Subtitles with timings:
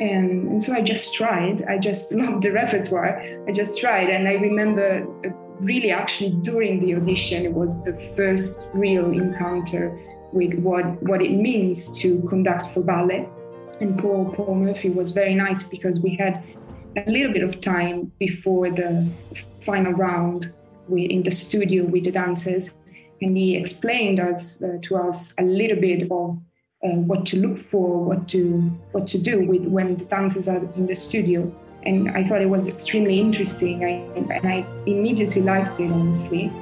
[0.00, 1.64] And, and so I just tried.
[1.68, 3.22] I just loved the repertoire.
[3.46, 4.08] I just tried.
[4.08, 5.06] And I remember
[5.60, 9.98] really actually during the audition, it was the first real encounter
[10.32, 13.28] with what, what it means to conduct for ballet.
[13.80, 16.42] And Paul, Paul Murphy was very nice because we had
[16.96, 19.08] a little bit of time before the
[19.60, 20.46] final round
[20.90, 22.74] in the studio with the dancers.
[23.20, 26.36] And he explained us uh, to us a little bit of
[26.82, 28.58] uh, what to look for, what to
[28.92, 31.52] what to do with when the dancers are in the studio.
[31.84, 36.52] And I thought it was extremely interesting, I, and I immediately liked it, honestly.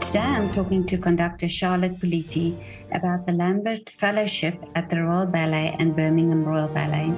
[0.00, 2.54] Today I'm talking to conductor Charlotte Politi
[2.92, 7.12] about the Lambert Fellowship at the Royal Ballet and Birmingham Royal Ballet.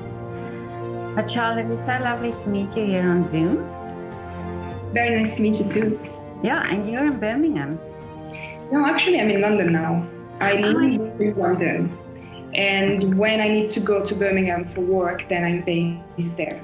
[1.16, 3.56] But Charlotte, it's so lovely to meet you here on Zoom.
[4.92, 6.00] Very nice to meet you too.
[6.42, 7.80] Yeah, and you're in Birmingham.
[8.70, 10.06] No, actually, I'm in London now.
[10.40, 11.96] I live in London.
[12.54, 16.60] And when I need to go to Birmingham for work, then I'm based there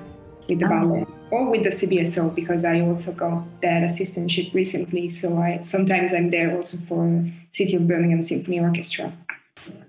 [0.48, 5.09] with the ballet or with the CBSO because I also got that assistantship recently.
[5.09, 9.12] So I sometimes I'm there also for City of Birmingham Symphony Orchestra.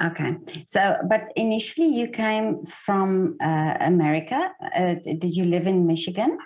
[0.04, 0.38] Okay.
[0.66, 4.52] So, but initially you came from uh, America.
[4.76, 6.38] Uh, did you live in Michigan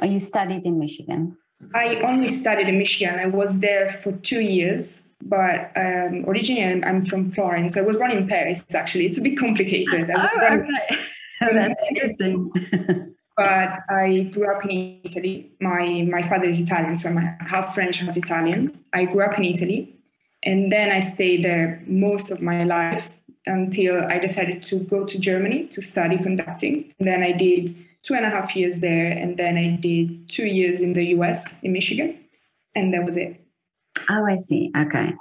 [0.00, 1.36] or you studied in Michigan?
[1.74, 3.18] I only studied in Michigan.
[3.18, 7.76] I was there for two years but um, originally I'm from Florence.
[7.76, 9.06] I was born in Paris, actually.
[9.06, 10.10] It's a bit complicated.
[10.14, 10.96] Oh, okay.
[11.40, 12.50] That's interesting.
[13.36, 15.52] but I grew up in Italy.
[15.60, 18.78] My, my father is Italian, so I'm half French, half Italian.
[18.92, 19.96] I grew up in Italy.
[20.42, 23.10] And then I stayed there most of my life
[23.46, 26.94] until I decided to go to Germany to study conducting.
[26.98, 29.10] And then I did two and a half years there.
[29.10, 32.18] And then I did two years in the US, in Michigan.
[32.74, 33.39] And that was it.
[34.08, 34.72] Oh, I see.
[34.76, 35.14] Okay.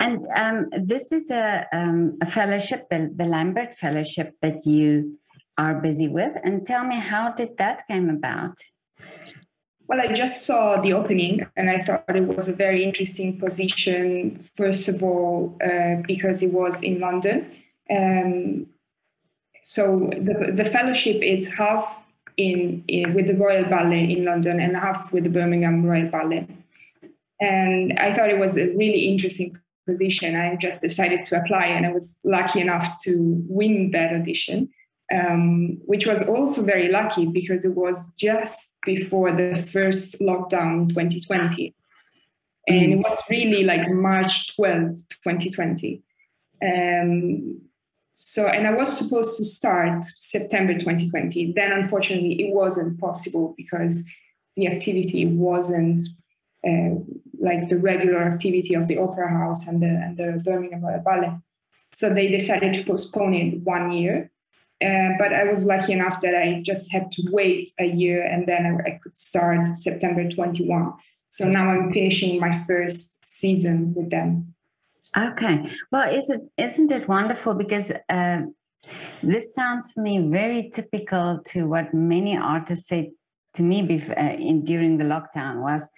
[0.00, 5.18] And um, this is a, um, a fellowship, the, the Lambert Fellowship that you
[5.58, 6.38] are busy with.
[6.44, 8.56] And tell me, how did that came about?
[9.86, 14.40] Well, I just saw the opening and I thought it was a very interesting position.
[14.54, 17.50] First of all, uh, because it was in London.
[17.90, 18.66] Um,
[19.62, 22.02] so the, the fellowship is half
[22.36, 26.46] in, in, with the Royal Ballet in London and half with the Birmingham Royal Ballet.
[27.42, 30.36] And I thought it was a really interesting position.
[30.36, 34.68] I just decided to apply, and I was lucky enough to win that audition,
[35.12, 41.74] um, which was also very lucky because it was just before the first lockdown 2020.
[42.68, 46.00] And it was really like March 12th, 2020.
[46.64, 47.60] Um,
[48.12, 51.54] so, and I was supposed to start September 2020.
[51.56, 54.08] Then, unfortunately, it wasn't possible because
[54.56, 56.04] the activity wasn't
[56.64, 56.94] uh,
[57.42, 61.36] like the regular activity of the Opera House and the, and the Birmingham Ballet.
[61.92, 64.30] So they decided to postpone it one year.
[64.82, 68.46] Uh, but I was lucky enough that I just had to wait a year and
[68.48, 70.92] then I, I, could start September 21.
[71.28, 74.54] So now I'm finishing my first season with them.
[75.16, 75.68] Okay.
[75.92, 78.42] Well, is it isn't it wonderful because uh,
[79.22, 83.12] this sounds for me very typical to what many artists say
[83.54, 85.90] to me before, uh, in during the lockdown was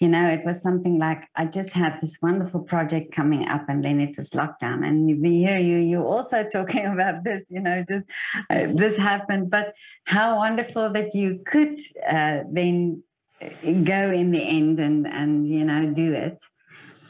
[0.00, 3.84] you know it was something like i just had this wonderful project coming up and
[3.84, 4.86] then it was lockdown.
[4.86, 8.06] And we hear you you also talking about this you know just
[8.50, 9.50] uh, this happened.
[9.50, 9.74] But
[10.06, 11.76] how wonderful that you could
[12.08, 13.02] uh, then
[13.40, 13.48] uh,
[13.84, 16.38] go in the end and and you know do it.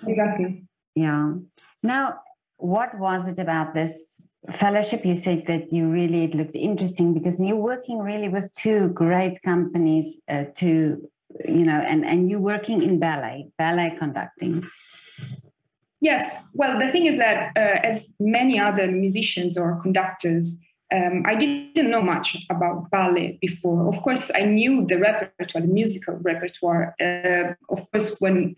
[0.06, 0.64] Exactly.
[0.94, 1.34] Yeah.
[1.82, 2.20] Now
[2.56, 7.40] what was it about this fellowship you said that you really it looked interesting because
[7.40, 11.08] you're working really with two great companies uh, to
[11.44, 14.64] you know and and you're working in ballet ballet conducting.
[16.00, 16.42] Yes.
[16.54, 20.56] Well the thing is that uh, as many other musicians or conductors
[20.90, 23.88] um, I didn't know much about ballet before.
[23.88, 26.94] Of course, I knew the repertoire, the musical repertoire.
[26.98, 28.56] Uh, of course, when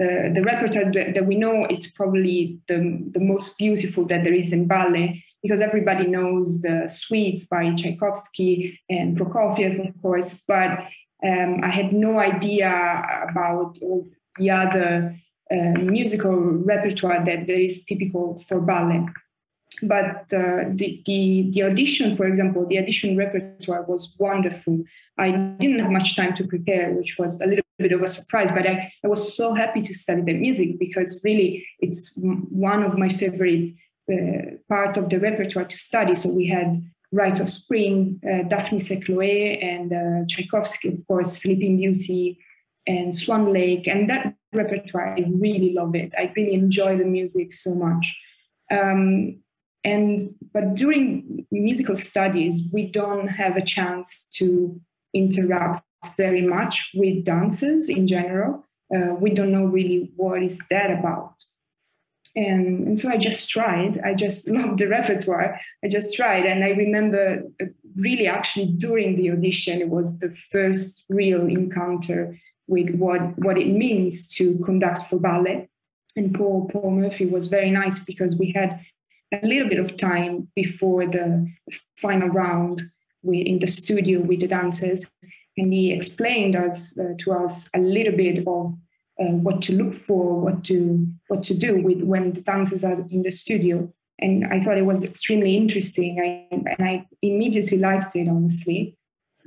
[0.00, 4.32] uh, the repertoire that, that, we know is probably the, the most beautiful that there
[4.32, 10.40] is in ballet, because everybody knows the suites by Tchaikovsky and Prokofiev, of course.
[10.46, 10.86] But
[11.24, 12.70] um, I had no idea
[13.28, 14.08] about all
[14.38, 15.16] the other
[15.50, 19.04] uh, musical repertoire that there is typical for ballet.
[19.82, 24.84] But uh, the, the, the audition, for example, the audition repertoire was wonderful.
[25.18, 28.52] I didn't have much time to prepare, which was a little bit of a surprise.
[28.52, 32.96] But I, I was so happy to study the music because really it's one of
[32.96, 33.72] my favorite
[34.12, 36.14] uh, part of the repertoire to study.
[36.14, 36.82] So we had
[37.12, 42.38] Rite of Spring, uh, Daphnis et Chloe, and uh, Tchaikovsky, of course, Sleeping Beauty,
[42.86, 43.86] and Swan Lake.
[43.86, 46.14] And that repertoire, I really love it.
[46.16, 48.18] I really enjoy the music so much.
[48.70, 49.42] Um,
[49.84, 54.80] and but during musical studies, we don't have a chance to
[55.14, 55.84] interact
[56.16, 58.64] very much with dancers in general.
[58.94, 61.34] Uh, we don't know really what is that about.
[62.34, 64.00] And, and so I just tried.
[64.04, 65.60] I just loved the repertoire.
[65.84, 66.44] I just tried.
[66.46, 72.38] And I remember uh, really actually during the audition, it was the first real encounter
[72.68, 75.68] with what, what it means to conduct for ballet.
[76.14, 78.80] And Paul, Paul Murphy was very nice because we had
[79.32, 81.46] a little bit of time before the
[81.96, 82.82] final round
[83.22, 85.10] we, in the studio with the dancers.
[85.56, 88.72] And he explained us uh, to us a little bit of
[89.20, 92.96] uh, what to look for, what to what to do with when the dancers are
[93.10, 93.92] in the studio.
[94.18, 98.96] And I thought it was extremely interesting, I, and I immediately liked it, honestly.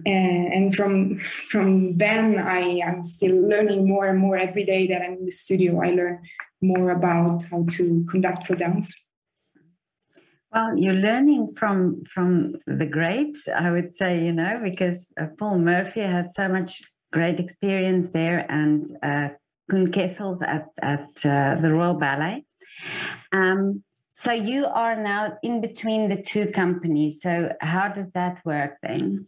[0.06, 5.02] And, and from from then, I am still learning more and more every day that
[5.02, 5.82] I'm in the studio.
[5.82, 6.22] I learn
[6.62, 9.05] more about how to conduct for dance.
[10.56, 15.60] Well, you're learning from from the greats, I would say, you know, because uh, Paul
[15.60, 16.82] Murphy has so much
[17.12, 19.30] great experience there, and uh,
[19.70, 22.46] Koen Kessels at at uh, the Royal Ballet.
[23.34, 27.22] Um, so you are now in between the two companies.
[27.22, 29.28] So how does that work then?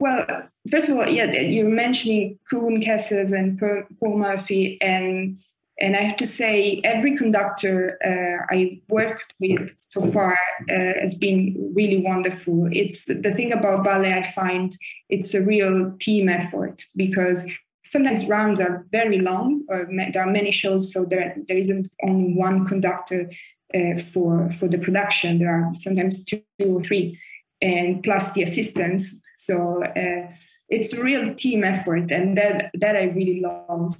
[0.00, 0.24] Well,
[0.70, 5.36] first of all, yeah, you're mentioning Koen Kessels and Paul Murphy, and
[5.82, 10.38] and I have to say, every conductor uh, I worked with so far
[10.70, 12.68] uh, has been really wonderful.
[12.70, 14.14] It's the thing about ballet.
[14.14, 14.72] I find
[15.08, 17.50] it's a real team effort because
[17.90, 22.32] sometimes rounds are very long, or there are many shows, so there there isn't only
[22.32, 23.28] one conductor
[23.74, 25.40] uh, for for the production.
[25.40, 27.18] There are sometimes two or three,
[27.60, 29.20] and plus the assistants.
[29.36, 30.28] So uh,
[30.68, 33.96] it's a real team effort, and that that I really love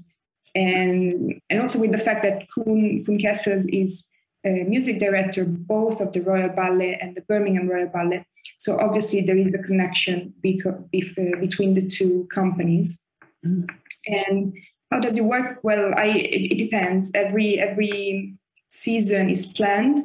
[0.54, 4.08] and and also with the fact that Koen, Koen Kessels is
[4.44, 8.26] a music director both of the Royal Ballet and the Birmingham Royal Ballet.
[8.58, 13.04] So obviously there is a connection beco- uh, between the two companies.
[13.44, 13.68] Mm.
[14.06, 14.54] And
[14.90, 15.60] how does it work?
[15.62, 17.12] Well, I it, it, depends.
[17.14, 18.34] Every every
[18.68, 20.00] season is planned,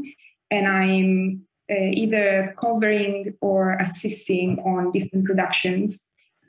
[0.49, 6.07] and I'm uh, either covering or assisting on different productions.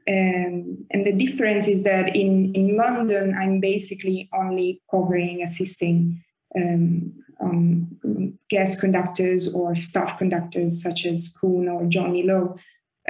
[0.09, 6.25] Um, and the difference is that in, in London, I'm basically only covering, assisting
[6.57, 12.57] um, um, guest conductors or staff conductors such as Koen or Johnny Lowe.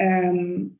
[0.00, 0.72] Um,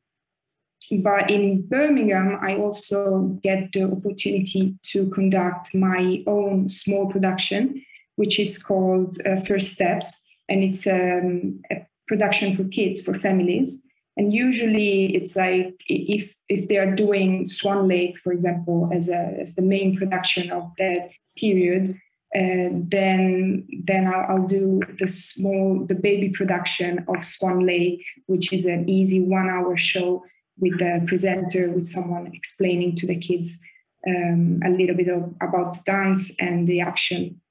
[0.91, 7.81] but in Birmingham, I also get the opportunity to conduct my own small production,
[8.17, 10.19] which is called uh, First Steps.
[10.49, 13.85] And it's um, a production for kids, for families
[14.19, 19.21] and usually it's like if if they are doing swan lake for example as a
[19.39, 21.95] as the main production of that period
[22.35, 28.53] uh, then then I'll, I'll, do the small the baby production of swan lake which
[28.53, 30.23] is an easy one hour show
[30.59, 33.59] with the presenter with someone explaining to the kids
[34.07, 37.41] um, a little bit of, about the dance and the action.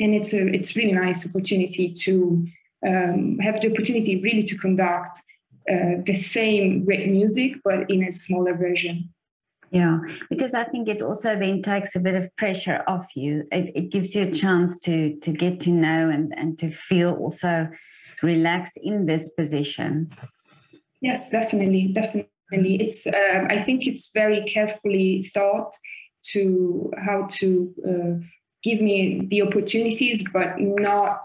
[0.00, 2.46] And it's a it's really nice opportunity to
[2.86, 5.20] um, have the opportunity really to conduct
[5.70, 9.10] uh, the same great music, but in a smaller version.
[9.70, 9.98] Yeah,
[10.30, 13.44] because I think it also then takes a bit of pressure off you.
[13.50, 17.14] It, it gives you a chance to to get to know and and to feel
[17.14, 17.68] also
[18.22, 20.10] relaxed in this position.
[21.00, 22.28] Yes, definitely, definitely.
[22.80, 25.72] It's um, I think it's very carefully thought
[26.32, 28.24] to how to uh,
[28.62, 31.20] give me the opportunities, but not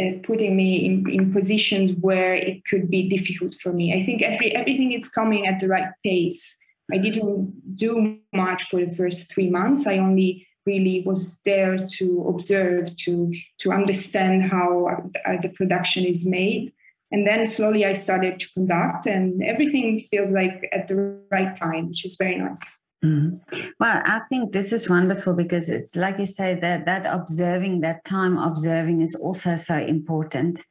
[0.00, 3.94] uh, putting me in, in positions where it could be difficult for me.
[3.94, 6.58] I think every everything is coming at the right pace.
[6.92, 9.86] I didn't do much for the first three months.
[9.86, 14.88] I only really was there to observe, to to understand how
[15.24, 16.72] uh, the production is made,
[17.12, 21.88] and then slowly I started to conduct, and everything feels like at the right time,
[21.88, 22.80] which is very nice.
[23.04, 23.40] Mm.
[23.78, 28.02] Well, I think this is wonderful because it's like you say that that observing, that
[28.04, 30.64] time observing is also so important.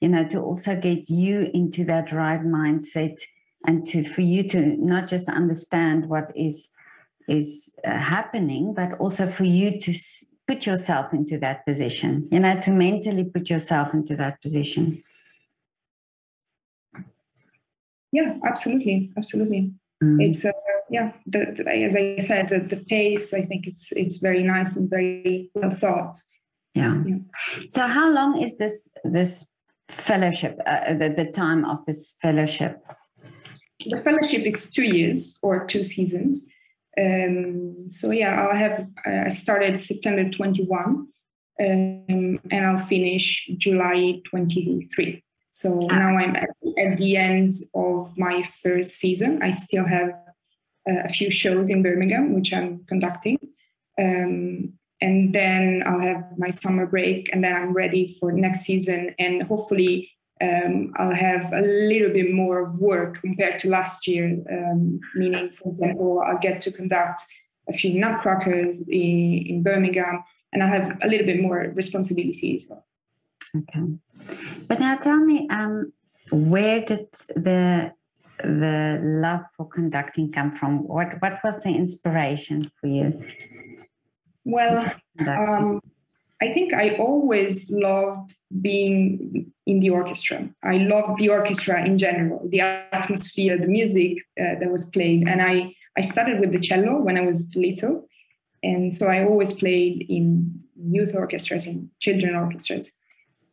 [0.00, 3.20] You know, to also get you into that right mindset
[3.66, 6.74] and to for you to not just understand what is
[7.28, 9.94] is uh, happening, but also for you to
[10.48, 12.28] put yourself into that position.
[12.32, 15.04] You know, to mentally put yourself into that position.
[18.10, 19.72] Yeah, absolutely, absolutely.
[20.02, 20.22] Mm.
[20.22, 20.52] It's uh,
[20.90, 23.34] yeah, the, the, as I said, the, the, pace.
[23.34, 26.16] I think it's it's very nice and very well thought.
[26.74, 27.02] Yeah.
[27.06, 27.16] yeah.
[27.70, 29.54] So, how long is this this
[29.88, 30.60] fellowship?
[30.66, 32.82] Uh, the the time of this fellowship?
[33.84, 36.46] The fellowship is two years or two seasons.
[36.98, 41.08] Um, so yeah, I have I started September twenty one,
[41.60, 45.22] um, and I'll finish July 23.
[45.50, 49.42] So now I'm at, at, the end of my first season.
[49.42, 50.10] I still have
[50.88, 53.38] uh, a few shows in Birmingham, which I'm conducting.
[53.98, 59.14] Um, and then I'll have my summer break, and then I'm ready for next season.
[59.18, 64.42] And hopefully, um, I'll have a little bit more of work compared to last year.
[64.50, 67.22] Um, meaning, for example, I'll get to conduct
[67.68, 72.70] a few nutcrackers in, in Birmingham, and I'll have a little bit more responsibilities.
[73.56, 73.80] Okay,
[74.68, 75.92] but now tell me, um,
[76.30, 77.92] where did the
[78.38, 80.86] the love for conducting come from?
[80.86, 83.24] What what was the inspiration for you?
[84.44, 84.92] Well,
[85.26, 85.80] um,
[86.40, 90.48] I think I always loved being in the orchestra.
[90.62, 95.26] I loved the orchestra in general, the atmosphere, the music uh, that was played.
[95.26, 98.06] And I, I started with the cello when I was little.
[98.62, 102.92] And so I always played in youth orchestras, in children orchestras.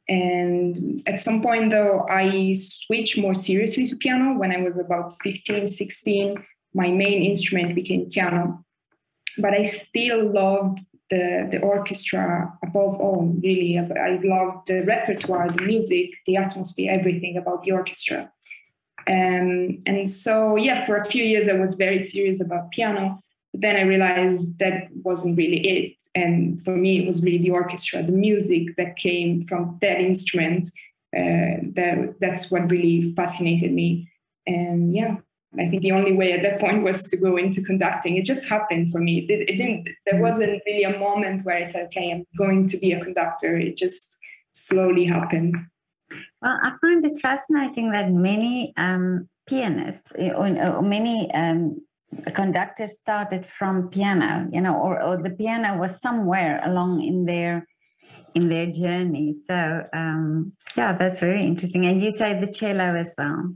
[0.10, 5.15] And at some point, though, I switched more seriously to piano when I was about
[5.24, 6.36] 15, 16.
[6.74, 8.63] My main instrument became piano
[9.38, 10.79] but I still loved
[11.10, 13.77] the, the orchestra above all, really.
[13.77, 18.31] I loved the repertoire, the music, the atmosphere, everything about the orchestra.
[19.07, 23.22] Um, and so, yeah, for a few years I was very serious about piano.
[23.53, 25.95] Then I realized that wasn't really it.
[26.15, 30.69] And for me, it was really the orchestra, the music that came from that instrument.
[31.15, 34.10] Uh, that, that's what really fascinated me.
[34.48, 35.17] And yeah,
[35.60, 38.17] I think the only way at that point was to go into conducting.
[38.17, 39.19] It just happened for me.
[39.29, 39.89] It, it didn't.
[40.05, 43.55] There wasn't really a moment where I said, "Okay, I'm going to be a conductor."
[43.55, 44.17] It just
[44.51, 45.55] slowly happened.
[46.41, 51.81] Well, I find it fascinating that many um, pianists eh, or, or many um,
[52.34, 57.67] conductors started from piano, you know, or, or, the piano was somewhere along in their
[58.36, 59.34] in their journey.
[59.34, 61.86] So um, yeah, that's very interesting.
[61.86, 63.53] And you say the cello as well.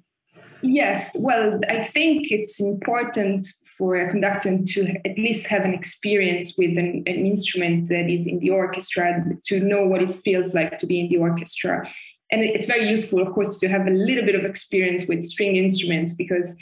[0.61, 3.47] Yes, well, I think it's important
[3.77, 8.25] for a conductor to at least have an experience with an, an, instrument that is
[8.25, 11.87] in the orchestra to know what it feels like to be in the orchestra.
[12.31, 15.55] And it's very useful, of course, to have a little bit of experience with string
[15.55, 16.57] instruments because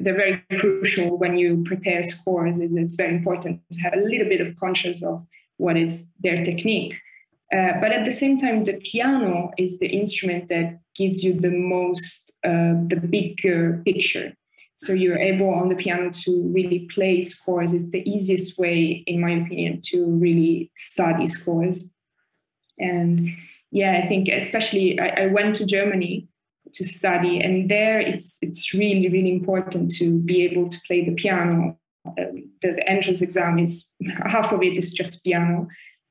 [0.00, 2.60] they're very crucial when you prepare scores.
[2.60, 6.94] It's very important to have a little bit of conscious of what is their technique.
[7.52, 11.50] Uh, but at the same time, the piano is the instrument that gives you the
[11.50, 14.32] most, uh, the bigger picture.
[14.76, 17.74] So you're able on the piano to really play scores.
[17.74, 21.92] It's the easiest way, in my opinion, to really study scores.
[22.78, 23.28] And
[23.70, 26.28] yeah, I think especially I, I went to Germany
[26.74, 31.14] to study, and there it's it's really really important to be able to play the
[31.14, 31.76] piano.
[32.06, 33.92] Uh, the, the entrance exam is
[34.26, 35.68] half of it is just piano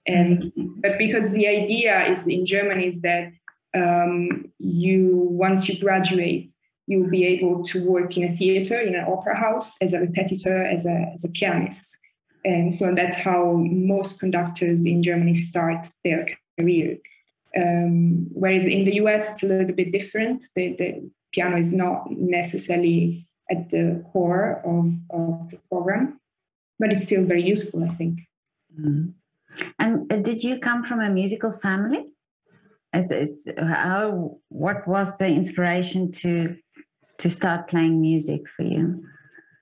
[0.10, 0.52] and
[0.82, 3.32] but because the idea is in Germany is that
[3.76, 6.52] um, you once you graduate,
[6.88, 10.66] you'll be able to work in a theater, in an opera house, as a repetitor,
[10.66, 11.98] as a as a pianist.
[12.46, 16.98] And so that's how most conductors in Germany start their career.
[17.58, 20.46] Um, whereas in the US, it's a little bit different.
[20.56, 26.20] The, the piano is not necessarily at the core of, of the program,
[26.78, 28.20] but it's still very useful, I think.
[28.80, 29.10] Mm-hmm.
[29.80, 32.06] And uh, did you come from a musical family?
[32.94, 36.58] As, as how what was the inspiration to
[37.20, 39.04] to start playing music for you?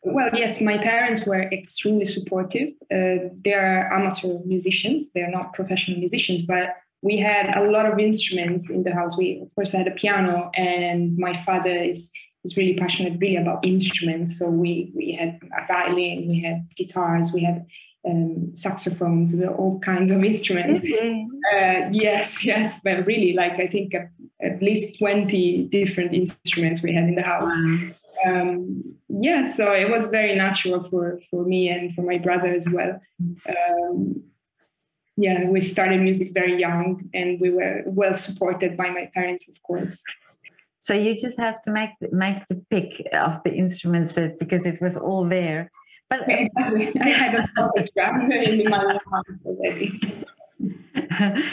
[0.03, 2.69] Well, yes, my parents were extremely supportive.
[2.89, 7.99] Uh, they are amateur musicians; they're not professional musicians, but we had a lot of
[7.99, 9.17] instruments in the house.
[9.17, 12.11] We, of course, had a piano, and my father is
[12.43, 14.39] is really passionate, really about instruments.
[14.39, 17.65] So we we had a violin, we had guitars, we had
[18.07, 20.81] um, saxophones, all kinds of instruments.
[20.83, 24.09] Uh, yes, yes, but really, like I think at,
[24.41, 27.51] at, least 20 different instruments we had in the house.
[27.51, 27.91] Wow.
[28.25, 32.67] Um, yeah, so it was very natural for, for me and for my brother as
[32.69, 32.99] well.
[33.47, 34.23] Um,
[35.17, 39.61] yeah, we started music very young and we were well supported by my parents, of
[39.63, 40.03] course.
[40.79, 44.79] So you just have to make make the pick of the instruments that, because it
[44.79, 45.71] was all there
[46.09, 46.93] but exactly.
[47.01, 49.99] I had a focus in my house already.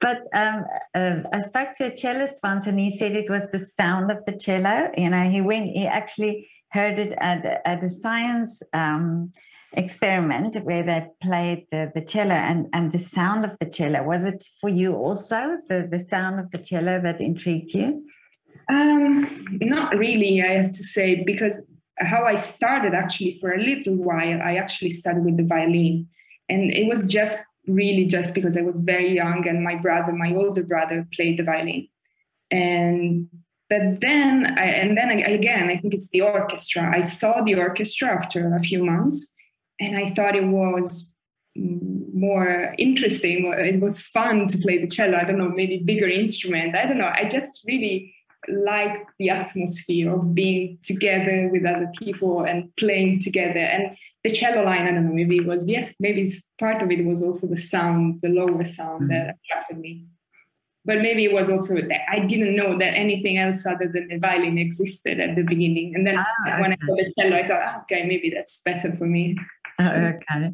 [0.00, 0.64] but um,
[0.94, 4.24] uh, I spoke to a cellist once, and he said it was the sound of
[4.24, 4.90] the cello.
[4.96, 9.32] You know, he went, he actually heard it at, at a science um,
[9.76, 14.02] experiment where they played the, the cello and, and the sound of the cello.
[14.04, 18.06] Was it for you also, the, the sound of the cello that intrigued you?
[18.70, 21.62] Um, not really, I have to say, because
[21.98, 26.08] how I started actually for a little while, I actually started with the violin.
[26.48, 30.34] And it was just really just because I was very young and my brother, my
[30.34, 31.88] older brother, played the violin.
[32.50, 33.28] And
[33.70, 36.94] but then, I, and then again, I think it's the orchestra.
[36.94, 39.33] I saw the orchestra after a few months,
[39.80, 41.14] and I thought it was
[41.56, 43.52] more interesting.
[43.56, 45.16] It was fun to play the cello.
[45.16, 46.76] I don't know, maybe bigger instrument.
[46.76, 47.12] I don't know.
[47.12, 48.14] I just really
[48.48, 53.60] like the atmosphere of being together with other people and playing together.
[53.60, 56.28] And the cello line, I don't know, maybe it was, yes, maybe
[56.58, 59.08] part of it was also the sound, the lower sound mm-hmm.
[59.08, 60.06] that attracted me.
[60.86, 64.18] But maybe it was also that I didn't know that anything else other than the
[64.18, 65.94] violin existed at the beginning.
[65.94, 66.80] And then ah, when okay.
[66.82, 69.38] I saw the cello, I thought, oh, okay, maybe that's better for me.
[69.80, 70.52] okay.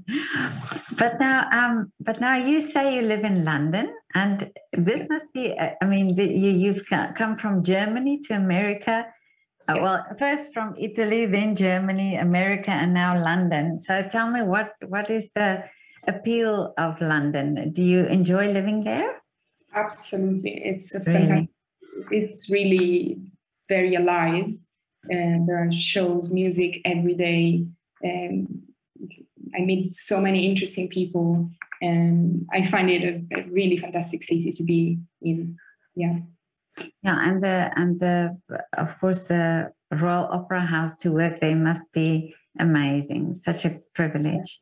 [0.97, 5.57] But now um but now you say you live in london and this must be
[5.59, 9.07] uh, i mean the, you, you've come from germany to america.
[9.69, 13.79] Uh, well first from italy then germany america and now london.
[13.79, 15.65] So tell me what what is the
[16.09, 17.73] appeal of london?
[17.73, 19.21] Do you enjoy living there?
[19.75, 20.63] Absolutely.
[20.65, 21.13] It's a really?
[21.13, 21.51] fantastic
[22.11, 23.19] it's really
[23.69, 24.55] very alive.
[25.09, 27.65] And there are shows music every day
[29.55, 34.51] I meet so many interesting people, and I find it a, a really fantastic city
[34.51, 35.57] to be in.
[35.97, 36.19] Yeah.
[37.03, 38.39] Yeah, and the and the
[38.79, 43.33] of course the Royal Opera House to work there must be amazing.
[43.33, 44.61] Such a privilege.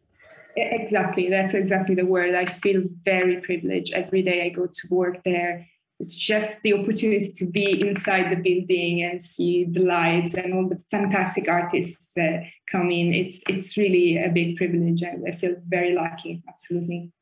[0.56, 2.34] Exactly, that's exactly the word.
[2.34, 5.64] I feel very privileged every day I go to work there
[6.00, 10.68] it's just the opportunity to be inside the building and see the lights and all
[10.68, 13.12] the fantastic artists that come in.
[13.12, 16.42] It's it's really a big privilege, and I feel very lucky.
[16.48, 17.12] Absolutely.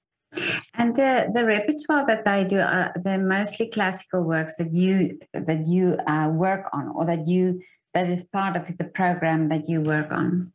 [0.74, 5.66] And the, the repertoire that they do, uh, they're mostly classical works that you that
[5.66, 7.62] you uh, work on, or that you
[7.94, 10.52] that is part of the program that you work on.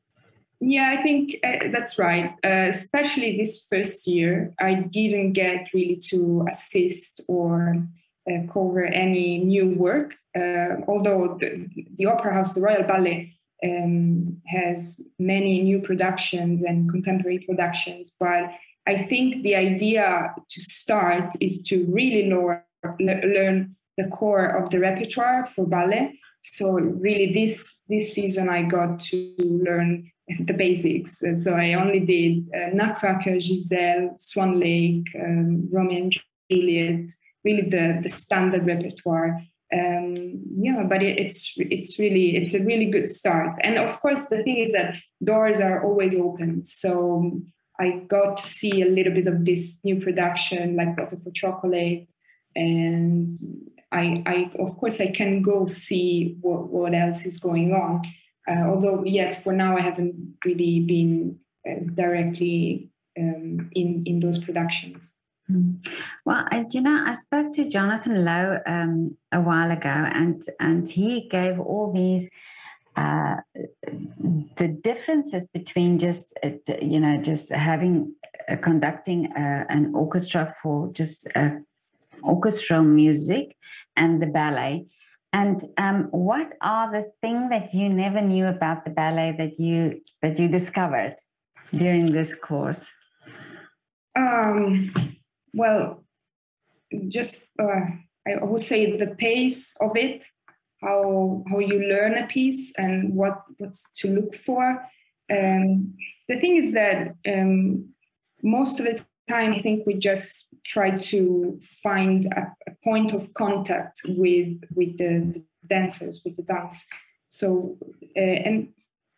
[0.59, 2.35] Yeah, I think uh, that's right.
[2.45, 7.83] Uh, especially this first year, I didn't get really to assist or
[8.51, 10.15] cover any new work.
[10.35, 16.89] Uh, although the, the, Opera House, the Royal Ballet, um, has many new productions and
[16.89, 18.49] contemporary productions, but
[18.87, 22.65] I think the idea to start is to really lower,
[22.99, 26.17] learn the core of the repertoire for ballet.
[26.41, 31.21] So really, this this season I got to learn the basics.
[31.35, 36.17] So I only did uh, Nutcracker, Giselle, Swan Lake, um, Romeo and
[36.49, 37.11] Juliet,
[37.43, 39.41] really the the standard repertoire.
[39.73, 43.57] Um, yeah, but it, it's it's really it's a really good start.
[43.61, 46.65] And of course, the thing is that doors are always open.
[46.65, 47.41] So
[47.79, 52.07] I got to see a little bit of this new production, like Water for Chocolate,
[52.55, 53.31] and
[53.91, 58.01] I, I of course I can go see what, what else is going on.
[58.47, 64.37] Uh, although yes, for now I haven't really been uh, directly um, in in those
[64.37, 65.15] productions.
[65.49, 65.83] Mm.
[66.25, 71.27] Well, you know, I spoke to Jonathan Lowe um, a while ago, and and he
[71.29, 72.29] gave all these
[72.95, 73.37] uh,
[74.57, 76.51] the differences between just uh,
[76.81, 78.13] you know just having
[78.49, 81.51] uh, conducting uh, an orchestra for just uh,
[82.23, 83.55] orchestral music
[83.95, 84.85] and the ballet.
[85.33, 90.01] And um, what are the things that you never knew about the ballet that you
[90.21, 91.15] that you discovered
[91.73, 92.91] during this course?
[94.15, 94.91] Um
[95.53, 96.03] well,
[97.07, 97.85] just uh,
[98.27, 100.25] I would say the pace of it,
[100.81, 104.83] how how you learn a piece and what what's to look for.
[105.31, 105.95] Um,
[106.27, 107.89] the thing is that um,
[108.43, 113.33] most of the time, I think we just try to find a, a point of
[113.33, 116.87] contact with with the, the, dancers, with the dance.
[117.27, 117.77] So
[118.17, 118.69] uh, and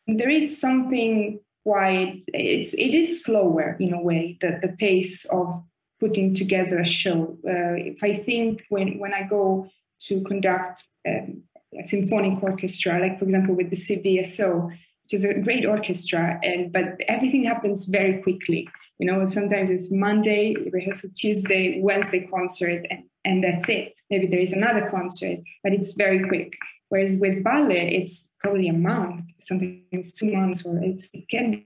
[0.07, 5.63] there is something quite it's it is slower in a way that the pace of
[6.03, 7.37] putting together a show.
[7.47, 9.69] Uh, if I think when, when I go
[10.07, 11.43] to conduct um,
[11.79, 16.73] a symphonic orchestra, like for example with the CBSO, which is a great orchestra, and
[16.73, 18.67] but everything happens very quickly.
[18.99, 23.95] You know, sometimes it's Monday rehearsal, Tuesday, Wednesday concert, and, and that's it.
[24.09, 26.53] Maybe there is another concert, but it's very quick.
[26.89, 31.65] Whereas with ballet, it's probably a month, sometimes two months, or it can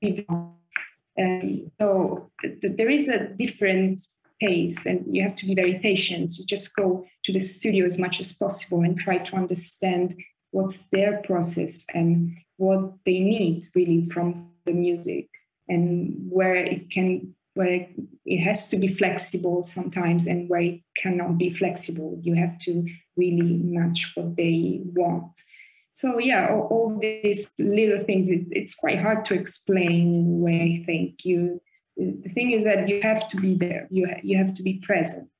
[0.00, 0.26] be
[1.18, 4.02] um, so th- there is a different
[4.40, 6.36] pace, and you have to be very patient.
[6.36, 10.14] You just go to the studio as much as possible and try to understand
[10.50, 15.28] what's their process and what they need really from the music,
[15.68, 17.88] and where it can where
[18.26, 22.20] it has to be flexible sometimes and where it cannot be flexible.
[22.22, 25.40] You have to really match what they want
[26.00, 30.44] so yeah all, all these little things it, it's quite hard to explain in a
[30.44, 31.60] way i think you
[31.96, 33.88] the thing is that you have to be there.
[33.90, 35.30] You ha- you have to be present.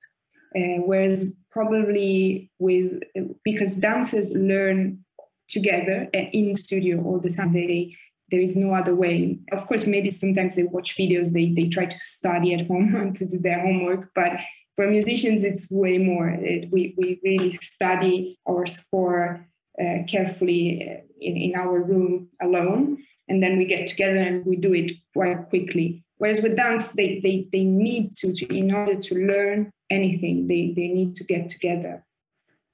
[0.57, 3.03] Uh, whereas probably with
[3.45, 5.05] because dancers learn
[5.49, 7.53] together and in studio all the time.
[7.53, 7.95] They
[8.31, 9.39] there is no other way.
[9.53, 11.33] Of course, maybe sometimes they watch videos.
[11.33, 14.33] They they try to study at home and to do their homework, but
[14.77, 16.29] for musicians, it's way more.
[16.29, 19.47] It, we we really study our score
[19.81, 22.99] uh, carefully uh, in, in our room alone.
[23.29, 26.05] And then we get together and we do it quite quickly.
[26.19, 30.73] Whereas with dance they they, they need to, to in order to learn anything they,
[30.75, 32.05] they need to get together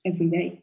[0.04, 0.62] every day.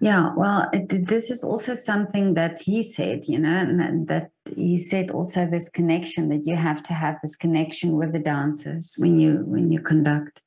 [0.00, 4.78] Yeah, well it, this is also something that he said you know and that he
[4.78, 9.18] said also this connection that you have to have this connection with the dancers when
[9.18, 10.42] you when you conduct.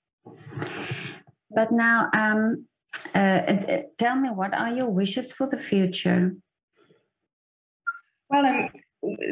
[1.52, 2.66] But now um,
[3.15, 6.36] uh, uh, tell me, what are your wishes for the future?
[8.29, 8.69] Well, I'm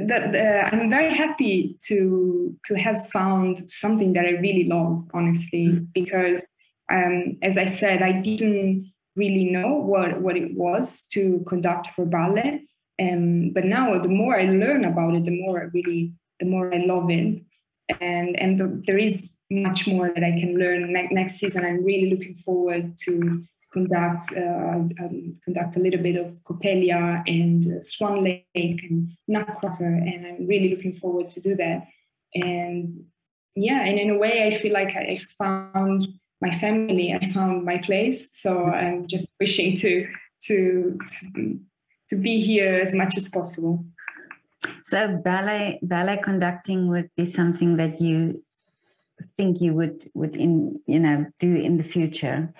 [0.07, 5.79] that uh, I'm very happy to to have found something that I really love, honestly,
[5.93, 6.49] because
[6.91, 12.05] um, as I said, I didn't really know what what it was to conduct for
[12.05, 12.61] ballet,
[13.01, 16.73] um, but now the more I learn about it, the more I really the more
[16.73, 17.41] I love it,
[18.01, 21.65] and and the, there is much more that I can learn ne- next season.
[21.65, 27.65] I'm really looking forward to conduct uh, um, conduct a little bit of Coppelia and
[27.65, 31.87] uh, Swan Lake and Nutcracker, and I'm really looking forward to do that.
[32.33, 33.05] And
[33.55, 36.07] yeah, and in a way, I feel like I, found
[36.41, 37.13] my family.
[37.13, 38.29] I found my place.
[38.33, 40.07] So I'm just wishing to
[40.43, 41.59] to to,
[42.09, 43.85] to be here as much as possible.
[44.83, 48.43] So ballet ballet conducting would be something that you
[49.37, 52.53] think you would would in you know do in the future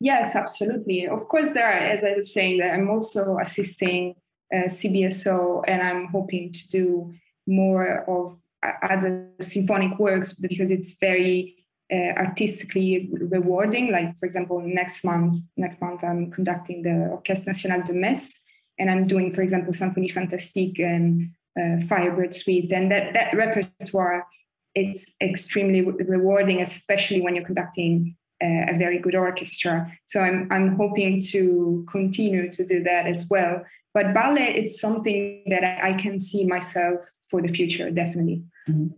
[0.00, 1.06] Yes, absolutely.
[1.06, 4.14] Of course, there are, as I was saying, that I'm also assisting
[4.54, 7.14] uh, CBSO and I'm hoping to do
[7.46, 8.38] more of
[8.82, 11.56] other symphonic works because it's very
[11.92, 13.92] uh, artistically rewarding.
[13.92, 18.42] Like, for example, next month, next month I'm conducting the Orchestre National de Metz
[18.78, 22.72] and I'm doing, for example, Symphonie Fantastique and uh, Firebird Suite.
[22.72, 24.26] And that, that repertoire,
[24.74, 29.90] it's extremely rewarding, especially when you're conducting a very good orchestra.
[30.04, 33.64] So I'm I'm hoping to continue to do that as well.
[33.94, 38.42] But ballet, it's something that I, can see myself for the future, definitely.
[38.68, 38.88] Mm-hmm.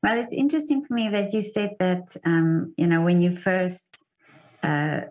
[0.00, 4.04] Well, it's interesting for me that you said that um, you know when you first
[4.62, 5.02] uh,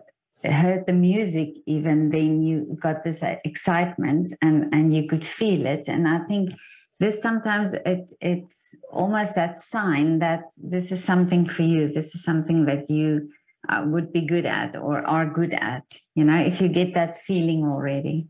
[0.44, 5.88] heard the music, even then you got this excitement and and you could feel it,
[5.88, 6.52] and I think
[6.98, 11.92] this sometimes it it's almost that sign that this is something for you.
[11.92, 13.28] This is something that you
[13.68, 17.16] uh, would be good at or are good at you know if you get that
[17.16, 18.26] feeling already.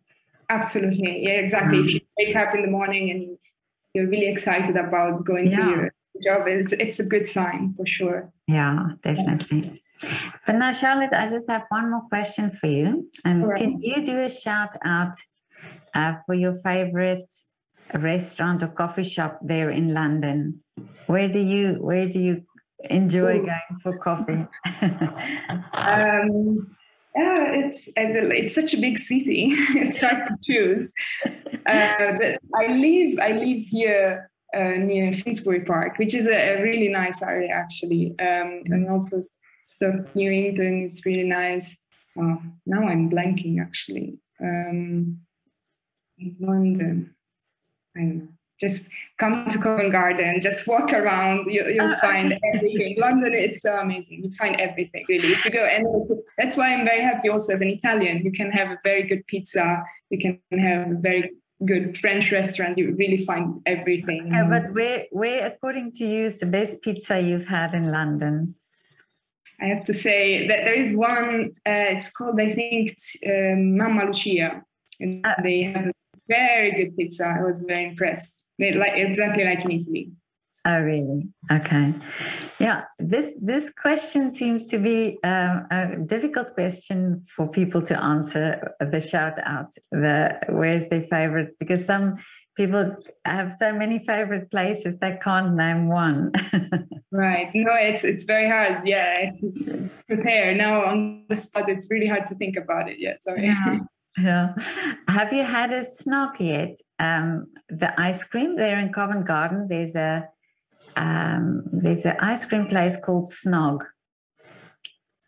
[0.50, 1.24] Absolutely.
[1.24, 1.78] Yeah exactly.
[1.78, 3.38] Um, if you wake up in the morning and
[3.94, 5.56] you're really excited about going yeah.
[5.56, 8.30] to your job it's it's a good sign for sure.
[8.46, 9.82] Yeah definitely.
[10.46, 13.08] But now charlotte i just have one more question for you.
[13.24, 13.58] And right.
[13.58, 15.14] can you do a shout out
[15.94, 17.30] uh, for your favorite
[17.94, 20.60] restaurant or coffee shop there in london?
[21.06, 22.44] Where do you where do you
[22.90, 23.46] enjoy Ooh.
[23.46, 24.46] going for coffee?
[25.74, 26.74] um,
[27.14, 29.48] yeah, it's it's such a big city.
[29.74, 30.92] it's hard to choose.
[31.66, 36.88] Uh, I live I live here uh, near Finsbury Park, which is a, a really
[36.88, 39.20] nice area actually, um, and also
[39.66, 40.82] Stoke Newington.
[40.82, 41.76] It's really nice.
[42.18, 44.18] Oh, now I'm blanking actually.
[44.40, 45.20] Um,
[46.40, 47.14] London.
[47.96, 48.28] I don't know
[48.62, 51.52] just come to Covent Garden, just walk around.
[51.52, 52.96] You, will uh, find everything.
[52.98, 54.24] London, it's so amazing.
[54.24, 55.28] You find everything really.
[55.28, 55.84] If you go, and
[56.38, 57.28] that's why I'm very happy.
[57.28, 59.82] Also, as an Italian, you can have a very good pizza.
[60.10, 61.32] You can have a very
[61.66, 62.78] good French restaurant.
[62.78, 64.28] You really find everything.
[64.30, 68.54] Yeah, but where, where, according to you, is the best pizza you've had in London?
[69.60, 71.50] I have to say that there is one.
[71.66, 72.96] Uh, it's called, I think,
[73.26, 74.62] um, Mamma Lucia,
[75.00, 75.92] and uh, they have a
[76.28, 77.26] very good pizza.
[77.38, 80.12] I was very impressed like exactly like in Italy.
[80.64, 81.28] Oh, really?
[81.50, 81.92] Okay.
[82.60, 88.72] Yeah, this this question seems to be uh, a difficult question for people to answer.
[88.78, 91.58] The shout out, the where's their favorite?
[91.58, 92.16] Because some
[92.56, 96.30] people have so many favorite places they can't name one.
[97.10, 97.50] right.
[97.54, 98.86] No, it's it's very hard.
[98.86, 99.32] Yeah,
[100.06, 101.68] prepare now on the spot.
[101.68, 102.98] It's really hard to think about it.
[103.00, 103.14] Yeah.
[103.20, 103.46] Sorry.
[103.46, 103.80] Yeah.
[104.18, 104.54] Yeah.
[105.08, 106.76] Have you had a snog yet?
[106.98, 109.68] Um, the ice cream there in Covent Garden.
[109.68, 110.28] There's a
[110.96, 113.80] um, there's an ice cream place called Snog.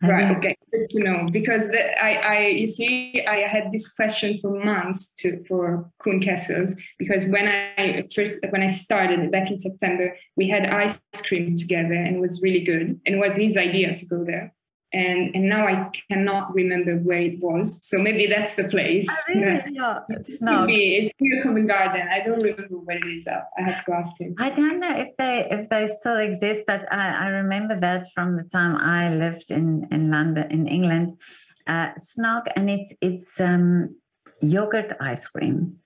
[0.02, 0.30] Right.
[0.30, 0.36] You...
[0.36, 0.56] Okay.
[0.70, 5.12] Good to know because the, I, I, you see, I had this question for months
[5.18, 10.48] to for Koen Kessels because when I first when I started back in September, we
[10.48, 13.00] had ice cream together and it was really good.
[13.06, 14.53] And it was his idea to go there
[14.94, 17.80] and and now I cannot remember where it was.
[17.82, 19.08] So maybe that's the place.
[19.28, 19.62] Oh, really?
[19.72, 20.40] Yeah, it's.
[20.40, 22.08] Maybe it's near Covent Garden.
[22.08, 23.26] I don't remember where it is.
[23.26, 24.34] I have to ask him.
[24.38, 28.36] I don't know if they if they still exist, but I, I remember that from
[28.36, 31.18] the time I lived in in London in England.
[31.66, 33.96] Uh, Snog, and it's it's um,
[34.40, 35.76] yogurt ice cream.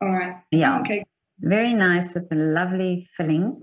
[0.00, 0.36] All right.
[0.50, 0.80] Yeah.
[0.80, 1.04] okay
[1.42, 3.60] very nice with the lovely fillings.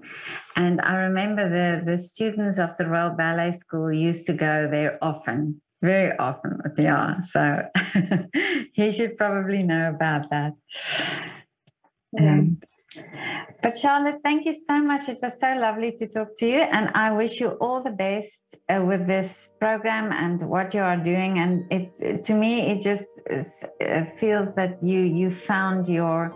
[0.55, 4.97] And I remember the, the students of the Royal Ballet School used to go there
[5.01, 6.59] often, very often.
[6.77, 7.63] Yeah, so
[8.73, 10.53] he should probably know about that.
[12.19, 12.59] Um,
[13.61, 15.09] but Charlotte, thank you so much.
[15.09, 18.57] It was so lovely to talk to you, and I wish you all the best
[18.67, 21.39] uh, with this program and what you are doing.
[21.39, 26.33] And it, to me, it just is, uh, feels that you you found your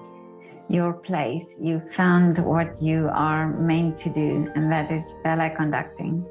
[0.69, 1.59] your place.
[1.61, 6.25] You found what you are meant to do, and that is ballet conducting.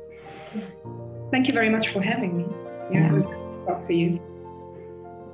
[1.31, 2.45] Thank you very much for having me.
[2.91, 3.09] Yeah, yeah.
[3.09, 4.21] it was good to talk to you.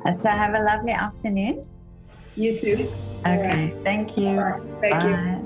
[0.05, 1.67] And so have a lovely afternoon.
[2.37, 2.89] You too.
[3.27, 3.73] Okay.
[3.73, 3.85] Right.
[3.85, 4.37] Thank you.
[4.81, 5.09] Thank Bye.
[5.09, 5.38] you.